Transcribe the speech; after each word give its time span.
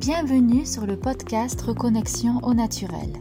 Bienvenue 0.00 0.64
sur 0.64 0.86
le 0.86 0.96
podcast 0.96 1.60
Reconnexion 1.60 2.40
au 2.42 2.54
naturel. 2.54 3.12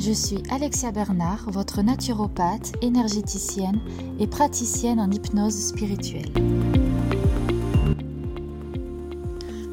Je 0.00 0.12
suis 0.12 0.40
Alexia 0.52 0.92
Bernard, 0.92 1.50
votre 1.50 1.82
naturopathe, 1.82 2.74
énergéticienne 2.80 3.80
et 4.20 4.28
praticienne 4.28 5.00
en 5.00 5.10
hypnose 5.10 5.56
spirituelle. 5.56 6.30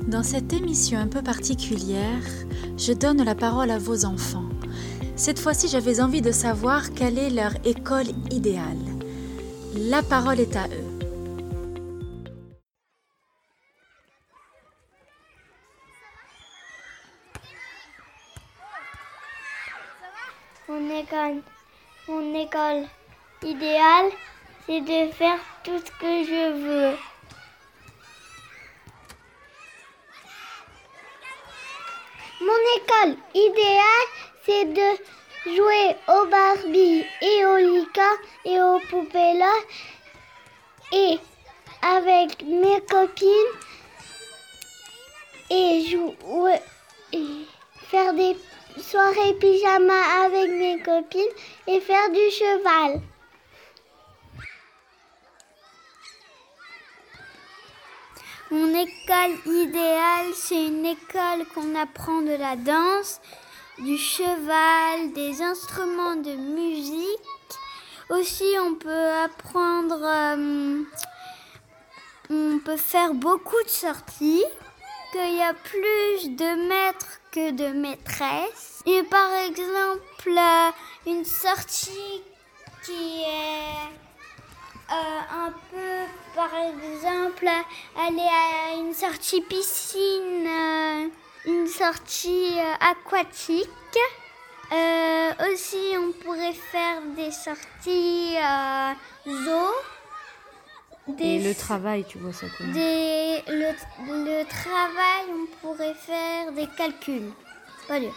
Dans 0.07 0.23
cette 0.23 0.51
émission 0.51 0.97
un 0.97 1.05
peu 1.05 1.21
particulière, 1.21 2.23
je 2.79 2.93
donne 2.93 3.23
la 3.23 3.35
parole 3.35 3.69
à 3.69 3.77
vos 3.77 4.05
enfants. 4.05 4.49
Cette 5.15 5.37
fois-ci, 5.37 5.67
j'avais 5.67 6.01
envie 6.01 6.23
de 6.23 6.31
savoir 6.31 6.93
quelle 6.95 7.19
est 7.19 7.29
leur 7.29 7.53
école 7.63 8.07
idéale. 8.31 8.87
La 9.75 10.01
parole 10.01 10.39
est 10.39 10.55
à 10.55 10.65
eux. 10.65 10.88
Mon 20.69 22.35
école, 22.35 22.85
idéale, 23.41 24.11
c'est 24.67 24.81
de 24.81 25.11
faire 25.13 25.39
tout 25.63 25.79
ce 25.79 25.91
que 25.99 26.23
je 26.23 26.51
veux. 26.63 26.97
Mon 32.41 32.61
école 32.77 33.17
idéale, 33.33 34.09
c'est 34.45 34.65
de 34.65 35.55
jouer 35.55 35.95
au 36.07 36.27
Barbie 36.27 37.03
et 37.19 37.45
au 37.47 37.55
Lika 37.55 38.11
et 38.45 38.61
aux 38.61 38.79
poupées 38.91 39.41
et 40.91 41.17
avec 41.81 42.43
mes 42.43 42.79
copines 42.81 43.55
et 45.49 45.83
jouer 45.87 46.59
et 47.11 47.47
faire 47.89 48.13
des 48.13 48.37
soirée 48.77 49.33
pyjama 49.39 50.23
avec 50.25 50.49
mes 50.51 50.81
copines 50.81 51.35
et 51.67 51.79
faire 51.79 52.09
du 52.11 52.29
cheval. 52.31 53.01
Mon 58.51 58.73
école 58.73 59.37
idéale, 59.45 60.33
c'est 60.33 60.65
une 60.65 60.85
école 60.85 61.45
qu'on 61.53 61.75
apprend 61.75 62.21
de 62.21 62.35
la 62.35 62.55
danse, 62.55 63.21
du 63.77 63.95
cheval, 63.95 65.13
des 65.13 65.43
instruments 65.43 66.15
de 66.15 66.31
musique. 66.31 67.19
Aussi, 68.09 68.55
on 68.59 68.73
peut 68.73 69.11
apprendre, 69.23 69.99
euh, 70.01 70.81
on 72.31 72.59
peut 72.65 72.77
faire 72.77 73.13
beaucoup 73.13 73.63
de 73.63 73.69
sorties, 73.69 74.43
qu'il 75.19 75.35
y 75.35 75.41
a 75.41 75.53
plus 75.53 76.29
de 76.35 76.67
maîtres 76.67 77.19
que 77.31 77.51
de 77.51 77.67
maîtresse. 77.67 78.81
Et 78.85 79.03
par 79.03 79.33
exemple, 79.47 80.27
euh, 80.27 80.71
une 81.07 81.25
sortie 81.25 82.23
qui 82.85 83.23
est 83.23 83.89
euh, 84.91 85.45
un 85.45 85.51
peu, 85.71 86.05
par 86.35 86.51
exemple, 86.55 87.47
aller 87.97 88.21
à 88.21 88.75
une 88.79 88.93
sortie 88.93 89.41
piscine, 89.41 90.47
euh, 90.47 91.07
une 91.45 91.67
sortie 91.67 92.57
aquatique. 92.79 93.69
aussi, 95.51 95.95
on 95.97 96.11
pourrait 96.23 96.53
faire 96.53 97.01
des 97.15 97.31
sorties 97.31 98.35
zoo. 99.27 99.98
Et 101.19 101.39
le 101.39 101.55
travail, 101.55 102.05
tu 102.07 102.17
vois 102.17 102.33
ça 102.33 102.47
comment 102.57 102.73
des, 102.73 103.41
le, 103.47 103.71
le, 104.07 104.45
travail, 104.45 105.25
on 105.33 105.67
pourrait 105.67 105.95
faire 105.95 106.51
des 106.53 106.67
calculs. 106.77 107.31
Pas 107.87 107.99
dur. 107.99 108.13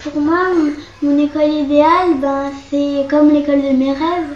Pour 0.00 0.20
moi, 0.20 0.38
mon, 1.02 1.18
école 1.18 1.52
idéale, 1.52 2.14
ben, 2.16 2.50
c'est 2.70 3.06
comme 3.10 3.30
l'école 3.30 3.62
de 3.62 3.76
mes 3.76 3.92
rêves. 3.92 4.34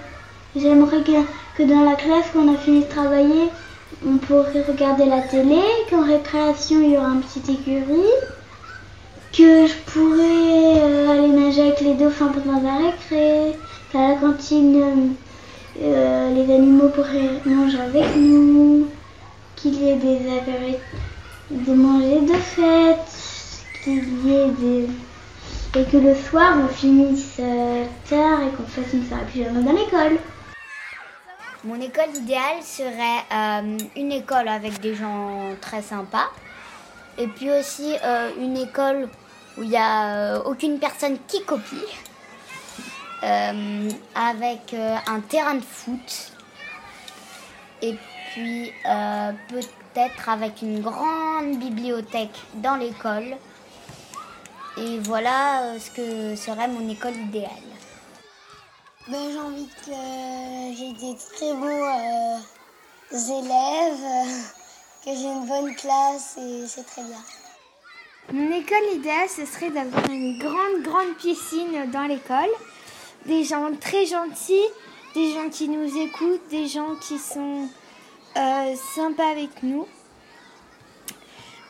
J'aimerais 0.54 1.02
que, 1.02 1.22
que, 1.56 1.62
dans 1.62 1.84
la 1.84 1.96
classe, 1.96 2.26
quand 2.32 2.40
on 2.40 2.54
a 2.54 2.58
fini 2.58 2.80
de 2.84 2.88
travailler, 2.88 3.48
on 4.06 4.18
pourrait 4.18 4.62
regarder 4.68 5.06
la 5.06 5.22
télé, 5.22 5.62
qu'en 5.88 6.04
récréation, 6.04 6.80
il 6.82 6.90
y 6.90 6.96
aura 6.98 7.06
un 7.06 7.20
petit 7.20 7.52
écurie, 7.52 8.12
que 9.32 9.66
je 9.66 9.74
pourrais 9.86 10.82
euh, 10.82 11.10
aller 11.10 11.28
nager 11.28 11.62
avec 11.62 11.80
les 11.80 11.94
dauphins 11.94 12.28
pendant 12.28 12.60
la 12.60 12.90
récré, 12.90 13.56
à 13.94 14.08
la 14.08 14.14
cantine, 14.16 15.14
euh, 15.80 16.34
les 16.34 16.54
animaux 16.54 16.88
pourraient 16.88 17.40
manger 17.44 17.80
avec 17.80 18.16
nous, 18.16 18.88
qu'il 19.56 19.74
y 19.74 19.90
ait 19.90 19.96
des 19.96 20.18
apéros, 20.36 20.78
de 21.50 21.72
manger 21.72 22.20
de 22.20 22.34
fête, 22.34 22.98
qu'il 23.82 24.26
y 24.26 24.34
ait 24.34 24.50
des... 24.50 24.88
et 25.80 25.84
que 25.84 25.96
le 25.96 26.14
soir 26.14 26.56
on 26.62 26.68
finisse 26.68 27.36
euh, 27.38 27.84
tard 28.08 28.42
et 28.42 28.50
qu'on 28.56 28.64
fasse 28.64 28.92
une 28.92 29.06
soirée 29.06 29.24
pyjama 29.32 29.60
dans 29.60 29.72
l'école. 29.72 30.18
Mon 31.64 31.80
école 31.80 32.14
idéale 32.14 32.62
serait 32.62 33.24
euh, 33.32 33.78
une 33.96 34.12
école 34.12 34.48
avec 34.48 34.80
des 34.80 34.94
gens 34.94 35.54
très 35.60 35.82
sympas 35.82 36.30
et 37.16 37.26
puis 37.26 37.50
aussi 37.50 37.94
une 38.38 38.56
école 38.56 39.08
où 39.56 39.62
il 39.62 39.70
n'y 39.70 39.76
a 39.76 40.40
aucune 40.40 40.78
personne 40.78 41.16
qui 41.28 41.42
copie. 41.44 41.86
Euh, 43.24 43.88
avec 44.14 44.74
euh, 44.74 44.96
un 45.06 45.20
terrain 45.20 45.54
de 45.54 45.62
foot 45.62 46.32
et 47.80 47.94
puis 48.30 48.70
euh, 48.84 49.32
peut-être 49.48 50.28
avec 50.28 50.60
une 50.60 50.82
grande 50.82 51.58
bibliothèque 51.58 52.36
dans 52.56 52.76
l'école. 52.76 53.36
Et 54.76 54.98
voilà 54.98 55.78
ce 55.78 55.90
que 55.90 56.36
serait 56.36 56.68
mon 56.68 56.86
école 56.90 57.16
idéale. 57.16 57.48
Ben, 59.08 59.30
j'ai 59.32 59.38
envie 59.38 59.68
que 59.68 60.76
j'ai 60.76 60.92
des 60.92 61.16
très 61.16 61.54
beaux 61.54 61.86
élèves, 63.10 64.36
que 65.02 65.10
j'ai 65.14 65.32
une 65.32 65.46
bonne 65.46 65.74
classe 65.76 66.36
et 66.36 66.66
c'est 66.66 66.84
très 66.84 67.04
bien. 67.04 67.22
Mon 68.34 68.52
école 68.52 68.96
idéale, 68.96 69.28
ce 69.30 69.46
serait 69.46 69.70
d'avoir 69.70 70.10
une 70.10 70.38
grande, 70.38 70.82
grande 70.82 71.14
piscine 71.16 71.90
dans 71.90 72.04
l'école 72.04 72.50
des 73.26 73.44
gens 73.44 73.70
très 73.80 74.06
gentils, 74.06 74.68
des 75.14 75.32
gens 75.32 75.48
qui 75.48 75.68
nous 75.68 75.96
écoutent, 75.98 76.48
des 76.50 76.66
gens 76.66 76.94
qui 77.00 77.18
sont 77.18 77.68
euh, 78.36 78.74
sympas 78.94 79.30
avec 79.30 79.62
nous, 79.62 79.86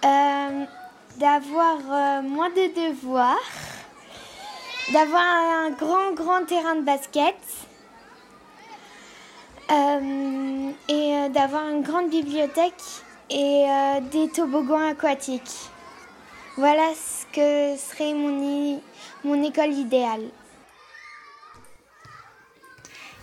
euh, 0.04 0.64
d'avoir 1.18 1.78
euh, 1.90 2.22
moins 2.22 2.50
de 2.50 2.90
devoirs, 2.90 3.36
d'avoir 4.92 5.22
un 5.22 5.70
grand 5.70 6.12
grand 6.14 6.44
terrain 6.44 6.76
de 6.76 6.82
basket 6.82 7.36
et 10.88 11.28
d'avoir 11.30 11.68
une 11.70 11.82
grande 11.82 12.10
bibliothèque 12.10 12.82
et 13.30 13.64
des 14.12 14.28
toboggans 14.28 14.90
aquatiques. 14.90 15.70
Voilà 16.56 16.90
ce 16.94 17.26
que 17.34 17.80
serait 17.80 18.12
mon, 18.12 18.80
mon 19.24 19.42
école 19.42 19.72
idéale. 19.72 20.28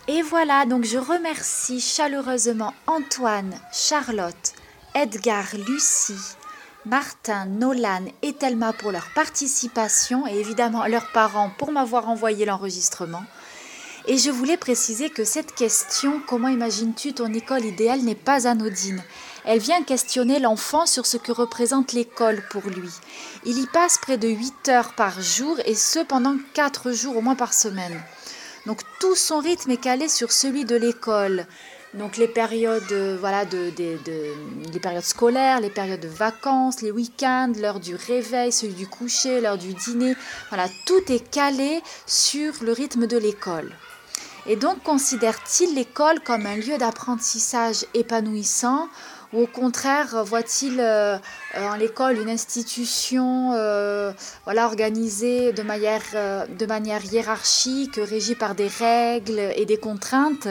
Et 0.08 0.22
voilà, 0.22 0.66
donc 0.66 0.84
je 0.84 0.98
remercie 0.98 1.80
chaleureusement 1.80 2.74
Antoine, 2.88 3.54
Charlotte, 3.72 4.52
Edgar, 4.96 5.44
Lucie, 5.68 6.36
Martin, 6.84 7.46
Nolan 7.46 8.06
et 8.22 8.32
Thelma 8.32 8.72
pour 8.72 8.90
leur 8.90 9.06
participation 9.14 10.26
et 10.26 10.40
évidemment 10.40 10.84
leurs 10.86 11.12
parents 11.12 11.52
pour 11.56 11.70
m'avoir 11.70 12.08
envoyé 12.08 12.44
l'enregistrement. 12.44 13.22
Et 14.08 14.18
je 14.18 14.30
voulais 14.30 14.56
préciser 14.56 15.08
que 15.08 15.22
cette 15.22 15.54
question, 15.54 16.20
comment 16.26 16.48
imagines-tu 16.48 17.12
ton 17.12 17.32
école 17.32 17.64
idéale, 17.64 18.00
n'est 18.00 18.16
pas 18.16 18.48
anodine. 18.48 19.00
Elle 19.44 19.60
vient 19.60 19.84
questionner 19.84 20.40
l'enfant 20.40 20.86
sur 20.86 21.06
ce 21.06 21.16
que 21.16 21.30
représente 21.30 21.92
l'école 21.92 22.42
pour 22.50 22.62
lui. 22.62 22.90
Il 23.44 23.60
y 23.60 23.66
passe 23.66 23.98
près 23.98 24.18
de 24.18 24.26
8 24.26 24.68
heures 24.68 24.94
par 24.94 25.20
jour 25.22 25.60
et 25.64 25.76
ce 25.76 26.00
pendant 26.00 26.36
4 26.54 26.90
jours 26.90 27.16
au 27.16 27.20
moins 27.20 27.36
par 27.36 27.54
semaine. 27.54 28.02
Donc 28.66 28.80
tout 29.00 29.16
son 29.16 29.40
rythme 29.40 29.72
est 29.72 29.76
calé 29.80 30.08
sur 30.08 30.30
celui 30.32 30.64
de 30.64 30.76
l'école. 30.76 31.46
Donc 31.94 32.16
les 32.16 32.28
périodes, 32.28 32.90
euh, 32.92 33.18
voilà, 33.20 33.44
les 33.44 34.80
périodes 34.80 35.02
scolaires, 35.02 35.60
les 35.60 35.68
périodes 35.68 36.00
de 36.00 36.08
vacances, 36.08 36.80
les 36.80 36.90
week-ends, 36.90 37.52
l'heure 37.60 37.80
du 37.80 37.94
réveil, 37.94 38.50
celui 38.50 38.72
du 38.72 38.86
coucher, 38.86 39.42
l'heure 39.42 39.58
du 39.58 39.74
dîner, 39.74 40.14
voilà, 40.48 40.68
tout 40.86 41.12
est 41.12 41.30
calé 41.30 41.82
sur 42.06 42.54
le 42.62 42.72
rythme 42.72 43.06
de 43.06 43.18
l'école. 43.18 43.76
Et 44.46 44.56
donc 44.56 44.82
considère-t-il 44.82 45.74
l'école 45.74 46.20
comme 46.20 46.46
un 46.46 46.56
lieu 46.56 46.78
d'apprentissage 46.78 47.84
épanouissant? 47.92 48.88
Ou 49.32 49.42
au 49.42 49.46
contraire 49.46 50.24
voit-il 50.24 50.80
en 50.80 51.74
l'école 51.76 52.18
une 52.18 52.28
institution 52.28 53.50
voilà, 54.44 54.66
organisée 54.66 55.52
de 55.52 55.62
manière, 55.62 56.02
de 56.48 56.66
manière 56.66 57.04
hiérarchique, 57.04 57.96
régie 57.96 58.34
par 58.34 58.54
des 58.54 58.68
règles 58.68 59.40
et 59.56 59.66
des 59.66 59.78
contraintes? 59.78 60.48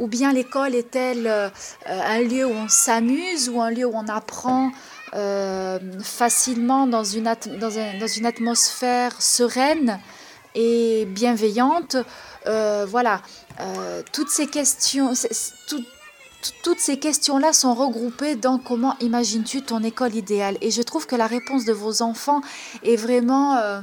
Ou 0.00 0.06
bien 0.06 0.32
l'école 0.32 0.74
est-elle 0.74 1.26
un 1.86 2.20
lieu 2.20 2.46
où 2.46 2.52
on 2.52 2.68
s'amuse 2.68 3.48
ou 3.48 3.60
un 3.60 3.70
lieu 3.70 3.86
où 3.86 3.94
on 3.94 4.08
apprend 4.08 4.70
facilement 6.02 6.86
dans 6.86 7.04
une, 7.04 7.32
dans 7.60 8.06
une 8.06 8.26
atmosphère 8.26 9.20
sereine 9.20 9.98
et 10.54 11.06
bienveillante? 11.06 11.96
Euh, 12.46 12.86
voilà, 12.88 13.22
euh, 13.60 14.02
toutes 14.12 14.30
ces 14.30 14.46
questions, 14.46 15.12
toutes 16.62 16.80
ces 16.80 16.98
questions-là 16.98 17.52
sont 17.52 17.74
regroupées 17.74 18.36
dans 18.36 18.58
comment 18.58 18.96
imagines-tu 19.00 19.62
ton 19.62 19.82
école 19.82 20.14
idéale? 20.14 20.56
Et 20.60 20.70
je 20.70 20.82
trouve 20.82 21.06
que 21.06 21.16
la 21.16 21.26
réponse 21.26 21.64
de 21.64 21.72
vos 21.72 22.02
enfants 22.02 22.40
est 22.82 22.96
vraiment, 22.96 23.56
euh, 23.56 23.80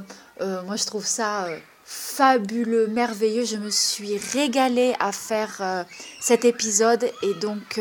moi 0.64 0.76
je 0.76 0.84
trouve 0.84 1.06
ça 1.06 1.46
fabuleux, 1.84 2.86
merveilleux. 2.88 3.44
Je 3.44 3.56
me 3.56 3.70
suis 3.70 4.18
régalée 4.18 4.94
à 5.00 5.12
faire 5.12 5.86
cet 6.20 6.44
épisode 6.44 7.10
et 7.22 7.34
donc 7.40 7.80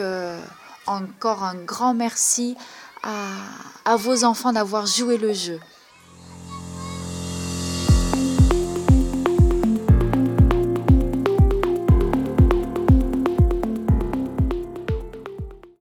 encore 0.88 1.44
un 1.44 1.56
grand 1.56 1.94
merci 1.94 2.56
à 3.04 3.96
vos 3.98 4.24
enfants 4.24 4.54
d'avoir 4.54 4.86
joué 4.86 5.18
le 5.18 5.34
jeu. 5.34 5.60